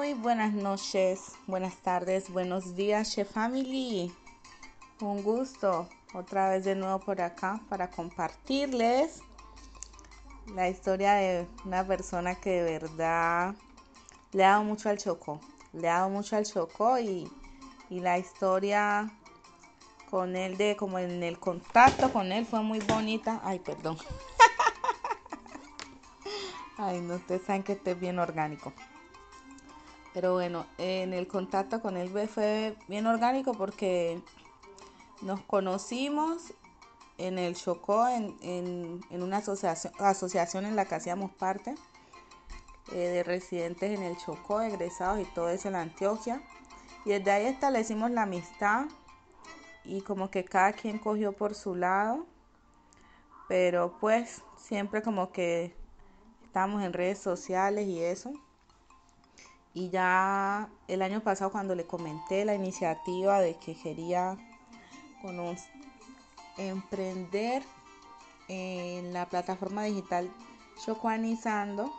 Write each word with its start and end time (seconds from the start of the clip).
Muy 0.00 0.14
buenas 0.14 0.54
noches, 0.54 1.32
buenas 1.46 1.76
tardes, 1.76 2.30
buenos 2.32 2.74
días, 2.74 3.12
Chef 3.12 3.30
Family. 3.30 4.10
Un 5.02 5.22
gusto 5.22 5.90
otra 6.14 6.48
vez 6.48 6.64
de 6.64 6.74
nuevo 6.74 7.00
por 7.00 7.20
acá 7.20 7.60
para 7.68 7.90
compartirles 7.90 9.20
la 10.54 10.70
historia 10.70 11.12
de 11.16 11.46
una 11.66 11.86
persona 11.86 12.34
que 12.34 12.62
de 12.62 12.78
verdad 12.78 13.54
le 14.32 14.42
ha 14.42 14.52
dado 14.52 14.64
mucho 14.64 14.88
al 14.88 14.96
Chocó. 14.96 15.38
Le 15.74 15.90
ha 15.90 15.98
dado 15.98 16.08
mucho 16.08 16.34
al 16.34 16.46
Chocó 16.46 16.98
y, 16.98 17.30
y 17.90 18.00
la 18.00 18.16
historia 18.16 19.12
con 20.08 20.34
él 20.34 20.56
de 20.56 20.76
como 20.76 20.98
en 20.98 21.22
el 21.22 21.38
contacto 21.38 22.10
con 22.10 22.32
él 22.32 22.46
fue 22.46 22.62
muy 22.62 22.78
bonita. 22.78 23.42
Ay, 23.44 23.58
perdón. 23.58 23.98
Ay, 26.78 27.02
no, 27.02 27.16
ustedes 27.16 27.42
saben 27.42 27.62
que 27.62 27.72
este 27.72 27.90
es 27.90 28.00
bien 28.00 28.18
orgánico. 28.18 28.72
Pero 30.12 30.34
bueno, 30.34 30.66
en 30.78 31.12
el 31.12 31.28
contacto 31.28 31.80
con 31.80 31.96
él 31.96 32.10
fue 32.28 32.76
bien 32.88 33.06
orgánico 33.06 33.54
porque 33.54 34.20
nos 35.22 35.40
conocimos 35.42 36.52
en 37.18 37.38
el 37.38 37.54
Chocó, 37.54 38.08
en, 38.08 39.00
una 39.10 39.36
asociación, 39.36 39.92
asociación 39.98 40.64
en 40.64 40.74
la 40.74 40.86
que 40.86 40.94
hacíamos 40.94 41.30
parte 41.32 41.74
eh, 42.92 42.96
de 42.96 43.22
residentes 43.22 43.96
en 43.96 44.02
el 44.02 44.16
Chocó, 44.16 44.62
egresados 44.62 45.20
y 45.20 45.24
todo 45.26 45.48
eso 45.50 45.68
en 45.68 45.74
la 45.74 45.82
Antioquia. 45.82 46.42
Y 47.04 47.10
desde 47.10 47.30
ahí 47.30 47.46
establecimos 47.46 48.10
la 48.10 48.22
amistad 48.22 48.86
y 49.84 50.00
como 50.00 50.30
que 50.30 50.44
cada 50.44 50.72
quien 50.72 50.98
cogió 50.98 51.32
por 51.32 51.54
su 51.54 51.74
lado. 51.74 52.26
Pero 53.48 53.96
pues 54.00 54.42
siempre 54.56 55.02
como 55.02 55.30
que 55.30 55.74
estamos 56.44 56.82
en 56.82 56.92
redes 56.92 57.18
sociales 57.18 57.86
y 57.86 58.00
eso. 58.00 58.32
Y 59.72 59.90
ya 59.90 60.68
el 60.88 61.02
año 61.02 61.20
pasado 61.20 61.52
cuando 61.52 61.74
le 61.74 61.86
comenté 61.86 62.44
la 62.44 62.54
iniciativa 62.54 63.40
de 63.40 63.54
que 63.56 63.74
quería 63.74 64.36
emprender 66.58 67.62
en 68.48 69.12
la 69.12 69.28
plataforma 69.28 69.84
digital 69.84 70.30
Chocuanizando, 70.84 71.92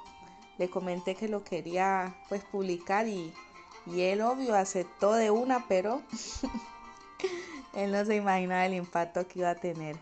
le 0.57 0.69
comenté 0.69 1.15
que 1.15 1.27
lo 1.27 1.43
quería 1.43 2.15
pues 2.29 2.43
publicar 2.43 3.07
y, 3.07 3.31
y 3.85 4.01
él 4.01 4.21
obvio 4.21 4.55
aceptó 4.55 5.13
de 5.13 5.29
una, 5.29 5.67
pero 5.67 6.01
él 7.75 7.91
no 7.91 8.03
se 8.05 8.15
imaginaba 8.15 8.65
el 8.65 8.73
impacto 8.73 9.27
que 9.27 9.39
iba 9.39 9.51
a 9.51 9.55
tener. 9.55 9.97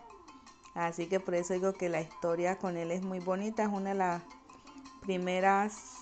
Así 0.75 1.08
que 1.08 1.20
por 1.20 1.36
eso 1.36 1.53
digo 1.53 1.73
que 1.73 1.90
la 1.90 2.00
historia 2.00 2.58
con 2.58 2.78
él 2.78 2.92
es 2.92 3.02
muy 3.02 3.20
bonita, 3.20 3.64
es 3.64 3.70
una 3.70 3.90
de 3.90 3.95
las 3.95 4.22
primeras 5.02 5.98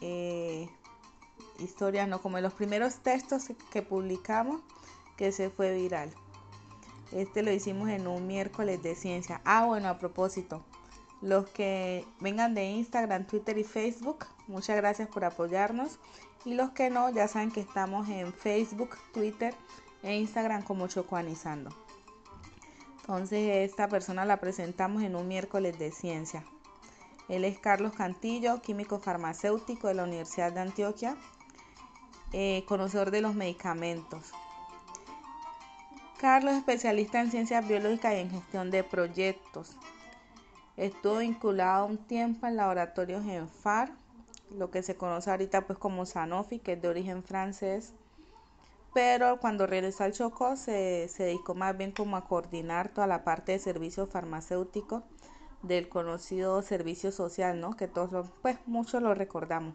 eh, 0.00 0.68
no 2.08 2.22
como 2.22 2.38
los 2.40 2.52
primeros 2.54 2.96
textos 2.96 3.48
que 3.70 3.82
publicamos 3.82 4.60
que 5.16 5.32
se 5.32 5.50
fue 5.50 5.74
viral. 5.74 6.12
Este 7.12 7.42
lo 7.42 7.50
hicimos 7.52 7.88
en 7.88 8.06
un 8.06 8.26
miércoles 8.26 8.82
de 8.82 8.94
ciencia. 8.94 9.40
Ah, 9.44 9.64
bueno, 9.66 9.88
a 9.88 9.98
propósito, 9.98 10.62
los 11.20 11.48
que 11.48 12.04
vengan 12.20 12.54
de 12.54 12.64
Instagram, 12.64 13.26
Twitter 13.26 13.58
y 13.58 13.64
Facebook, 13.64 14.26
muchas 14.46 14.76
gracias 14.76 15.08
por 15.08 15.24
apoyarnos. 15.24 15.98
Y 16.44 16.54
los 16.54 16.70
que 16.70 16.90
no, 16.90 17.10
ya 17.10 17.26
saben 17.26 17.50
que 17.50 17.60
estamos 17.60 18.08
en 18.08 18.32
Facebook, 18.32 18.96
Twitter 19.12 19.54
e 20.02 20.16
Instagram 20.16 20.62
como 20.62 20.86
Chocoanizando. 20.86 21.70
Entonces, 23.00 23.70
esta 23.70 23.88
persona 23.88 24.24
la 24.24 24.38
presentamos 24.38 25.02
en 25.02 25.16
un 25.16 25.26
miércoles 25.26 25.78
de 25.78 25.90
ciencia. 25.90 26.44
Él 27.28 27.44
es 27.44 27.58
Carlos 27.58 27.92
Cantillo, 27.92 28.62
químico 28.62 28.98
farmacéutico 28.98 29.88
de 29.88 29.94
la 29.94 30.04
Universidad 30.04 30.52
de 30.52 30.60
Antioquia, 30.60 31.16
eh, 32.32 32.64
conocedor 32.66 33.10
de 33.10 33.20
los 33.20 33.34
medicamentos. 33.34 34.32
Carlos 36.18 36.52
es 36.52 36.58
especialista 36.58 37.20
en 37.20 37.30
ciencias 37.30 37.68
biológicas 37.68 38.14
y 38.14 38.18
en 38.20 38.30
gestión 38.30 38.70
de 38.70 38.82
proyectos. 38.82 39.76
Estuvo 40.76 41.18
vinculado 41.18 41.86
un 41.86 41.98
tiempo 41.98 42.46
en 42.46 42.56
laboratorios 42.56 43.24
en 43.26 43.48
FAR, 43.48 43.92
lo 44.50 44.70
que 44.70 44.82
se 44.82 44.96
conoce 44.96 45.30
ahorita 45.30 45.66
pues 45.66 45.78
como 45.78 46.06
Sanofi, 46.06 46.60
que 46.60 46.72
es 46.72 46.82
de 46.82 46.88
origen 46.88 47.22
francés. 47.22 47.92
Pero 48.94 49.38
cuando 49.38 49.66
regresó 49.66 50.04
al 50.04 50.12
Chocó 50.12 50.56
se, 50.56 51.08
se 51.08 51.24
dedicó 51.24 51.54
más 51.54 51.76
bien 51.76 51.92
como 51.92 52.16
a 52.16 52.24
coordinar 52.24 52.88
toda 52.88 53.06
la 53.06 53.22
parte 53.22 53.52
de 53.52 53.58
servicios 53.58 54.08
farmacéuticos 54.08 55.04
del 55.62 55.88
conocido 55.88 56.62
servicio 56.62 57.12
social, 57.12 57.60
¿no? 57.60 57.76
Que 57.76 57.88
todos, 57.88 58.30
pues 58.42 58.58
muchos 58.66 59.02
lo 59.02 59.14
recordamos. 59.14 59.74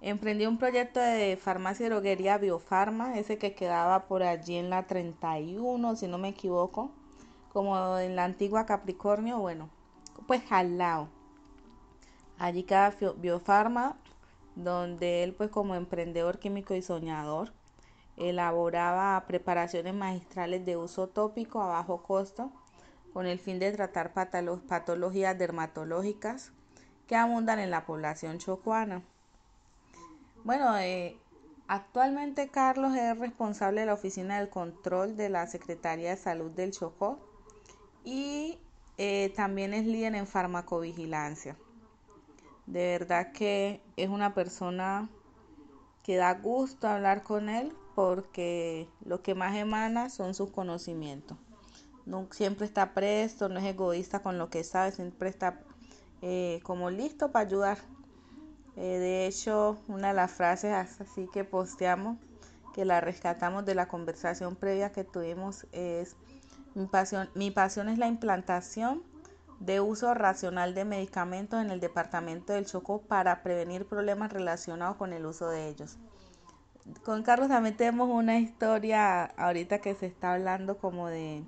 Emprendió 0.00 0.48
un 0.48 0.58
proyecto 0.58 1.00
de 1.00 1.36
farmacia 1.36 1.86
y 1.86 1.88
droguería 1.88 2.38
Biofarma, 2.38 3.18
ese 3.18 3.38
que 3.38 3.54
quedaba 3.54 4.06
por 4.06 4.22
allí 4.22 4.56
en 4.56 4.70
la 4.70 4.86
31, 4.86 5.96
si 5.96 6.06
no 6.06 6.18
me 6.18 6.28
equivoco, 6.28 6.90
como 7.52 7.98
en 7.98 8.14
la 8.14 8.24
antigua 8.24 8.66
Capricornio, 8.66 9.38
bueno, 9.38 9.70
pues 10.26 10.42
al 10.50 10.78
lado. 10.78 11.08
Allí 12.38 12.64
queda 12.64 12.94
Biofarma, 13.16 13.96
donde 14.54 15.24
él 15.24 15.32
pues 15.32 15.50
como 15.50 15.74
emprendedor 15.74 16.38
químico 16.38 16.74
y 16.74 16.82
soñador 16.82 17.52
elaboraba 18.16 19.22
preparaciones 19.26 19.94
magistrales 19.94 20.64
de 20.64 20.76
uso 20.76 21.08
tópico 21.08 21.60
a 21.60 21.68
bajo 21.68 22.02
costo 22.02 22.50
con 23.16 23.26
el 23.26 23.38
fin 23.38 23.58
de 23.58 23.72
tratar 23.72 24.12
patologías 24.12 25.38
dermatológicas 25.38 26.52
que 27.06 27.16
abundan 27.16 27.58
en 27.60 27.70
la 27.70 27.86
población 27.86 28.36
chocuana. 28.36 29.02
Bueno, 30.44 30.76
eh, 30.76 31.16
actualmente 31.66 32.50
Carlos 32.50 32.94
es 32.94 33.18
responsable 33.18 33.80
de 33.80 33.86
la 33.86 33.94
Oficina 33.94 34.38
del 34.38 34.50
Control 34.50 35.16
de 35.16 35.30
la 35.30 35.46
Secretaría 35.46 36.10
de 36.10 36.18
Salud 36.18 36.50
del 36.50 36.72
Chocó 36.72 37.18
y 38.04 38.58
eh, 38.98 39.32
también 39.34 39.72
es 39.72 39.86
líder 39.86 40.14
en 40.14 40.26
farmacovigilancia. 40.26 41.56
De 42.66 42.98
verdad 42.98 43.32
que 43.32 43.80
es 43.96 44.10
una 44.10 44.34
persona 44.34 45.08
que 46.02 46.16
da 46.16 46.34
gusto 46.34 46.86
hablar 46.86 47.22
con 47.22 47.48
él 47.48 47.72
porque 47.94 48.86
lo 49.06 49.22
que 49.22 49.34
más 49.34 49.56
emana 49.56 50.10
son 50.10 50.34
sus 50.34 50.50
conocimientos 50.50 51.38
no, 52.06 52.28
siempre 52.30 52.66
está 52.66 52.94
presto, 52.94 53.48
no 53.48 53.58
es 53.58 53.64
egoísta 53.64 54.20
con 54.20 54.38
lo 54.38 54.48
que 54.48 54.64
sabe, 54.64 54.92
siempre 54.92 55.28
está 55.28 55.60
eh, 56.22 56.60
como 56.62 56.90
listo 56.90 57.32
para 57.32 57.46
ayudar. 57.46 57.78
Eh, 58.76 58.98
de 58.98 59.26
hecho, 59.26 59.78
una 59.88 60.08
de 60.08 60.14
las 60.14 60.30
frases 60.30 60.72
así 60.72 61.28
que 61.32 61.44
posteamos, 61.44 62.18
que 62.74 62.84
la 62.84 63.00
rescatamos 63.00 63.64
de 63.64 63.74
la 63.74 63.88
conversación 63.88 64.54
previa 64.54 64.92
que 64.92 65.02
tuvimos, 65.02 65.66
es 65.72 66.14
mi 66.74 66.86
pasión, 66.86 67.28
mi 67.34 67.50
pasión 67.50 67.88
es 67.88 67.98
la 67.98 68.06
implantación 68.06 69.02
de 69.60 69.80
uso 69.80 70.12
racional 70.14 70.74
de 70.74 70.84
medicamentos 70.84 71.60
en 71.62 71.70
el 71.70 71.80
departamento 71.80 72.52
del 72.52 72.66
Chocó 72.66 73.00
para 73.00 73.42
prevenir 73.42 73.86
problemas 73.86 74.32
relacionados 74.32 74.96
con 74.96 75.12
el 75.12 75.24
uso 75.24 75.48
de 75.48 75.68
ellos. 75.68 75.96
Con 77.02 77.22
Carlos 77.22 77.48
también 77.48 77.76
tenemos 77.76 78.08
una 78.10 78.38
historia 78.38 79.24
ahorita 79.24 79.80
que 79.80 79.94
se 79.94 80.06
está 80.06 80.34
hablando 80.34 80.78
como 80.78 81.08
de 81.08 81.42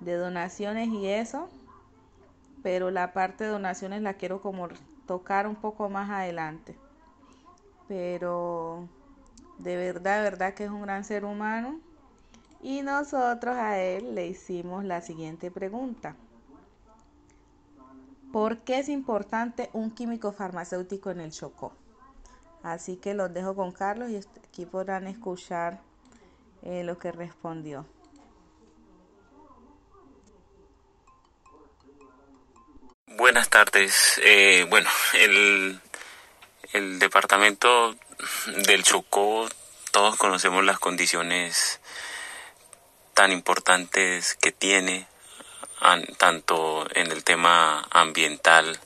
de 0.00 0.16
donaciones 0.16 0.88
y 0.88 1.06
eso, 1.06 1.48
pero 2.62 2.90
la 2.90 3.12
parte 3.12 3.44
de 3.44 3.50
donaciones 3.50 4.02
la 4.02 4.14
quiero 4.14 4.40
como 4.40 4.68
tocar 5.06 5.46
un 5.46 5.56
poco 5.56 5.88
más 5.88 6.10
adelante. 6.10 6.76
Pero 7.88 8.88
de 9.58 9.76
verdad, 9.76 10.18
de 10.18 10.30
verdad 10.30 10.54
que 10.54 10.64
es 10.64 10.70
un 10.70 10.82
gran 10.82 11.04
ser 11.04 11.24
humano. 11.24 11.80
Y 12.62 12.82
nosotros 12.82 13.56
a 13.56 13.78
él 13.78 14.14
le 14.14 14.26
hicimos 14.26 14.84
la 14.84 15.00
siguiente 15.00 15.50
pregunta. 15.50 16.14
¿Por 18.32 18.58
qué 18.58 18.78
es 18.78 18.88
importante 18.88 19.70
un 19.72 19.90
químico 19.90 20.32
farmacéutico 20.32 21.10
en 21.10 21.20
el 21.20 21.32
Chocó? 21.32 21.72
Así 22.62 22.96
que 22.96 23.14
los 23.14 23.32
dejo 23.32 23.56
con 23.56 23.72
Carlos 23.72 24.10
y 24.10 24.16
aquí 24.16 24.66
podrán 24.66 25.06
escuchar 25.06 25.80
eh, 26.62 26.84
lo 26.84 26.98
que 26.98 27.10
respondió. 27.10 27.86
Tardes. 33.50 34.20
Eh, 34.22 34.64
bueno, 34.70 34.88
el, 35.14 35.80
el 36.72 36.98
departamento 37.00 37.96
del 38.46 38.84
Chocó, 38.84 39.48
todos 39.90 40.16
conocemos 40.16 40.64
las 40.64 40.78
condiciones 40.78 41.80
tan 43.12 43.32
importantes 43.32 44.34
que 44.36 44.52
tiene, 44.52 45.06
tanto 46.16 46.86
en 46.94 47.10
el 47.10 47.24
tema 47.24 47.86
ambiental. 47.90 48.78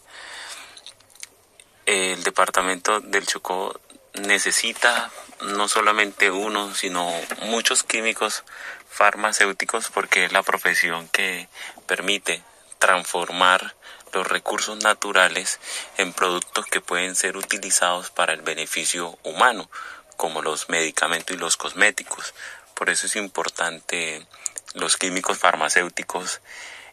El 1.85 2.25
departamento 2.25 3.01
del 3.01 3.27
Chocó 3.27 3.79
necesita 4.15 5.11
no 5.43 5.69
solamente 5.69 6.31
uno, 6.31 6.75
sino 6.75 7.13
muchos 7.43 7.83
químicos 7.83 8.45
farmacéuticos 8.89 9.91
porque 9.91 10.25
es 10.25 10.33
la 10.33 10.43
profesión 10.43 11.07
que 11.09 11.49
permite 11.87 12.43
transformar 12.79 13.75
los 14.15 14.27
recursos 14.27 14.79
naturales 14.83 15.61
en 15.99 16.13
productos 16.13 16.67
que 16.67 16.81
pueden 16.81 17.17
ser 17.17 17.37
utilizados 17.37 18.11
para 18.11 18.33
el 18.33 18.43
beneficio 18.43 19.19
humano, 19.23 19.71
como 20.17 20.43
los 20.43 20.69
medicamentos 20.69 21.37
y 21.37 21.39
los 21.39 21.57
cosméticos. 21.57 22.35
Por 22.75 22.91
eso 22.91 23.07
es 23.07 23.17
importante 23.17 24.27
los 24.75 24.97
químicos 24.97 25.39
farmacéuticos 25.39 26.41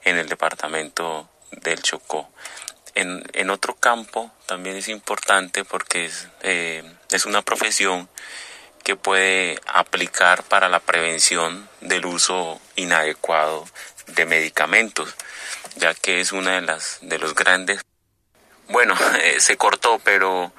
en 0.04 0.18
el 0.18 0.28
departamento 0.28 1.30
del 1.52 1.82
Chocó. 1.82 2.30
En, 2.94 3.24
en 3.34 3.50
otro 3.50 3.76
campo 3.76 4.32
también 4.48 4.76
es 4.76 4.90
importante 4.90 5.64
porque 5.64 6.06
es, 6.06 6.28
eh, 6.42 6.84
es 7.10 7.26
una 7.26 7.42
profesión 7.42 8.10
que 8.84 8.96
puede 8.96 9.60
aplicar 9.68 10.44
para 10.44 10.68
la 10.68 10.80
prevención 10.80 11.70
del 11.82 12.06
uso 12.06 12.60
inadecuado 12.76 13.68
de 14.08 14.26
medicamentos, 14.26 15.16
ya 15.76 15.94
que 15.94 16.20
es 16.20 16.32
una 16.32 16.54
de 16.54 16.62
las 16.62 17.00
de 17.02 17.20
los 17.20 17.36
grandes. 17.36 17.82
Bueno, 18.70 18.96
eh, 19.22 19.40
se 19.40 19.58
cortó, 19.58 20.00
pero 20.00 20.52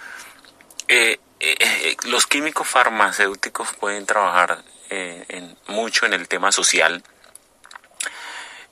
eh, 0.89 1.19
eh, 1.41 1.97
los 2.05 2.27
químicos 2.27 2.69
farmacéuticos 2.69 3.73
pueden 3.75 4.07
trabajar 4.07 4.63
en, 4.91 5.57
mucho 5.69 6.05
en 6.05 6.13
el 6.13 6.29
tema 6.29 6.53
social 6.53 7.03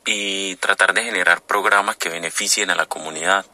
y 0.05 0.57
tratar 0.57 0.93
de 0.93 1.05
generar 1.05 1.41
programas 1.43 1.97
que 1.97 2.09
beneficien 2.09 2.71
a 2.71 2.75
la 2.75 2.87
comunidad. 2.87 3.47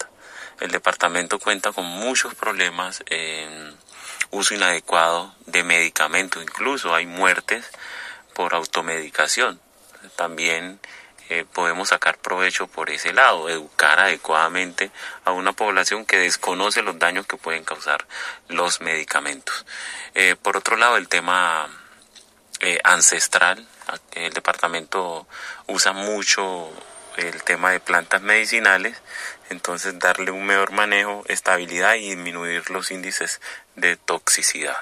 El 0.60 0.70
departamento 0.70 1.38
cuenta 1.38 1.72
con 1.72 1.84
muchos 1.84 2.34
problemas 2.34 3.04
en 3.06 3.76
uso 4.30 4.54
inadecuado 4.54 5.34
de 5.46 5.62
medicamentos, 5.62 6.42
incluso 6.42 6.94
hay 6.94 7.06
muertes 7.06 7.70
por 8.34 8.54
automedicación. 8.54 9.60
También 10.16 10.80
eh, 11.28 11.44
podemos 11.52 11.88
sacar 11.88 12.18
provecho 12.18 12.68
por 12.68 12.90
ese 12.90 13.12
lado, 13.12 13.48
educar 13.48 13.98
adecuadamente 13.98 14.90
a 15.24 15.32
una 15.32 15.52
población 15.52 16.04
que 16.04 16.18
desconoce 16.18 16.82
los 16.82 16.98
daños 16.98 17.26
que 17.26 17.36
pueden 17.36 17.64
causar 17.64 18.06
los 18.48 18.80
medicamentos. 18.80 19.66
Eh, 20.14 20.36
por 20.40 20.56
otro 20.56 20.76
lado, 20.76 20.96
el 20.96 21.08
tema 21.08 21.68
eh, 22.60 22.78
ancestral, 22.84 23.66
el 24.12 24.32
departamento 24.32 25.26
usa 25.66 25.92
mucho 25.92 26.70
el 27.16 27.42
tema 27.42 27.70
de 27.70 27.80
plantas 27.80 28.22
medicinales, 28.22 28.96
entonces 29.50 29.98
darle 29.98 30.30
un 30.30 30.46
mejor 30.46 30.72
manejo, 30.72 31.24
estabilidad 31.28 31.94
y 31.94 32.10
disminuir 32.10 32.70
los 32.70 32.90
índices 32.90 33.40
de 33.74 33.96
toxicidad. 33.96 34.76